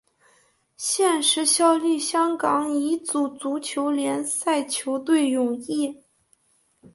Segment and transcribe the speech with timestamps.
[0.77, 6.01] 现时效力香港乙组足球联赛球队永义。